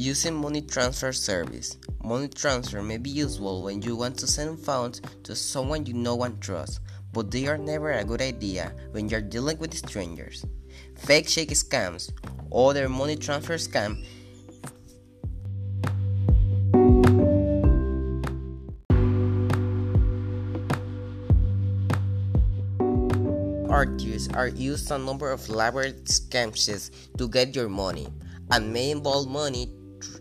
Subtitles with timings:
[0.00, 1.76] Using money transfer service.
[2.02, 6.22] Money transfer may be useful when you want to send funds to someone you know
[6.22, 6.80] and trust,
[7.12, 10.46] but they are never a good idea when you're dealing with strangers.
[10.96, 12.12] Fake shake scams,
[12.50, 14.02] other money transfer scam
[23.68, 28.08] Artists are used a number of elaborate scams to get your money
[28.50, 29.70] and may involve money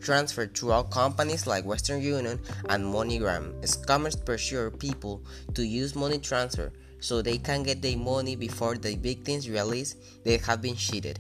[0.01, 2.39] transferred throughout companies like Western Union
[2.69, 3.61] and MoneyGram.
[3.61, 8.95] Scammers pressure people to use money transfer so they can get their money before the
[8.95, 11.19] victims realize they have been cheated.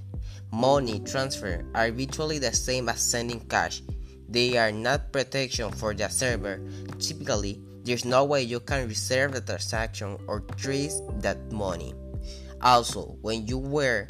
[0.51, 3.81] Money transfer are virtually the same as sending cash.
[4.27, 6.61] They are not protection for the server.
[6.99, 11.93] Typically, there's no way you can reserve the transaction or trace that money.
[12.61, 14.07] Also, when you wear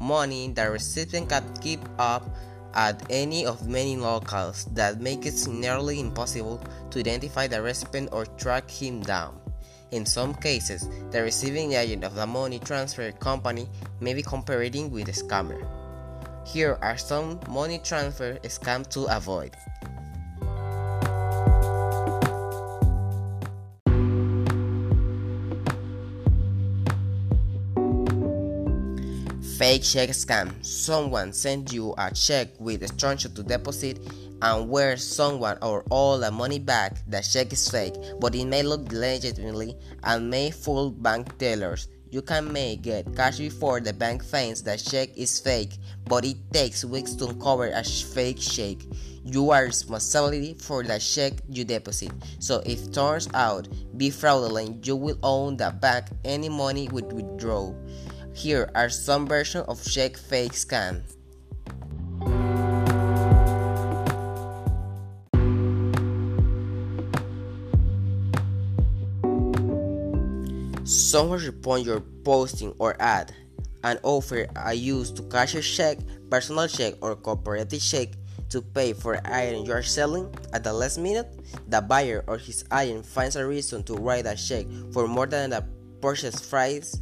[0.00, 2.34] money, the recipient can keep up
[2.74, 8.26] at any of many locales that make it nearly impossible to identify the recipient or
[8.26, 9.38] track him down.
[9.92, 13.68] In some cases, the receiving agent of the money transfer company
[14.00, 15.60] may be cooperating with the scammer.
[16.46, 19.54] Here are some money transfer scams to avoid.
[29.62, 30.50] Fake check scam.
[30.66, 34.00] Someone sends you a check with instruction to deposit
[34.42, 36.96] and where someone or all the money back.
[37.06, 41.86] The check is fake, but it may look legitimately and may fool bank tellers.
[42.10, 46.38] You can may get cash before the bank finds the check is fake, but it
[46.52, 48.78] takes weeks to uncover a fake check.
[49.24, 52.10] You are responsible for the check you deposit.
[52.40, 57.72] So if turns out be fraudulent, you will own the bank any money would withdraw.
[58.34, 61.04] Here are some versions of check fake scam.
[70.84, 73.34] Someone respond your posting or ad
[73.84, 75.98] and offer a use to cash a check,
[76.30, 78.08] personal check, or cooperative check
[78.48, 80.32] to pay for item you are selling.
[80.52, 81.28] At the last minute,
[81.68, 85.50] the buyer or his agent finds a reason to write a check for more than
[85.50, 85.64] the
[86.00, 86.96] purchase price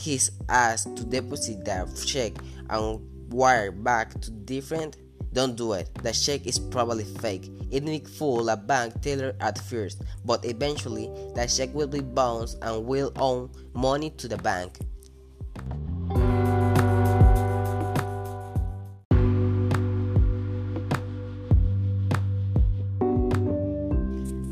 [0.00, 2.32] he's asked to deposit the check
[2.70, 3.00] and
[3.32, 4.96] wire back to different
[5.34, 5.90] don't do it.
[6.00, 7.50] The check is probably fake.
[7.72, 12.56] It may fool a bank teller at first but eventually the check will be bounced
[12.62, 14.78] and will owe money to the bank.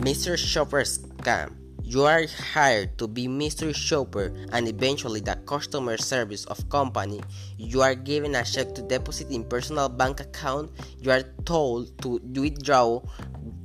[0.02, 0.36] Mr.
[0.36, 6.68] Shopper scam you are hired to be mystery shopper and eventually the customer service of
[6.68, 7.20] company.
[7.58, 10.70] You are given a check to deposit in personal bank account.
[10.98, 13.02] You are told to withdraw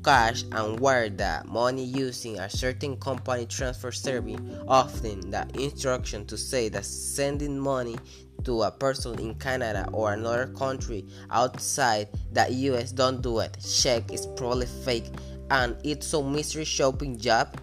[0.04, 4.40] cash and wire the money using a certain company transfer service.
[4.68, 7.98] Often the instruction to say that sending money
[8.44, 13.58] to a person in Canada or another country outside the US don't do it.
[13.62, 15.12] Check is probably fake
[15.50, 17.58] and it's a mystery shopping job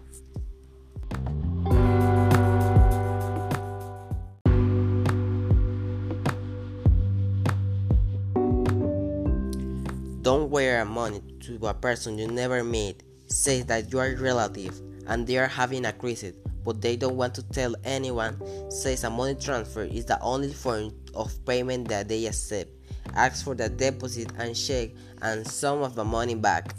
[10.25, 13.03] Don't wire money to a person you never meet.
[13.27, 17.35] Say that you are relative and they are having a crisis, but they don't want
[17.35, 18.41] to tell anyone.
[18.71, 22.71] Says a money transfer is the only form of payment that they accept.
[23.15, 26.73] Ask for the deposit and check and some of the money back.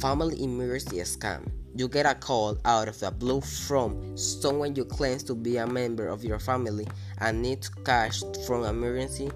[0.00, 1.63] Family emergency scam.
[1.76, 5.66] You get a call out of the blue from someone you claim to be a
[5.66, 6.86] member of your family
[7.18, 9.28] and need cash from emergency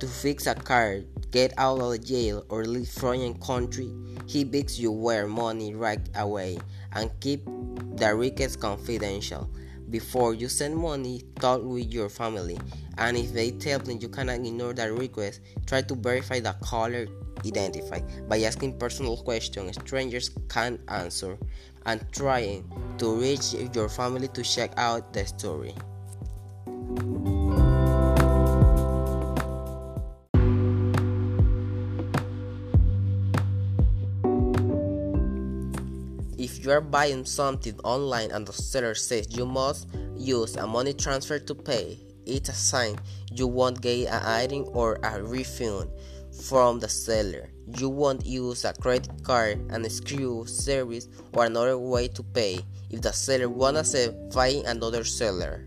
[0.00, 1.00] to fix a car,
[1.30, 3.92] get out of jail, or leave foreign country.
[4.26, 6.58] He begs you wire money right away
[6.92, 7.44] and keep
[7.96, 9.50] the request confidential.
[9.90, 12.58] Before you send money, talk with your family,
[12.96, 17.06] and if they tell them you cannot ignore the request, try to verify the caller
[17.46, 21.38] identify by asking personal questions strangers can't answer
[21.86, 22.64] and trying
[22.98, 25.74] to reach your family to check out the story.
[36.36, 40.92] If you are buying something online and the seller says you must use a money
[40.92, 42.96] transfer to pay, it's a sign
[43.32, 45.90] you won't get an item or a refund.
[46.34, 47.53] from the seller.
[47.66, 53.00] You won't use a credit card, an escrow service, or another way to pay if
[53.00, 55.66] the seller accept find another seller.